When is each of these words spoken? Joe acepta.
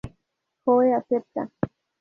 Joe 0.65 0.95
acepta. 0.95 1.47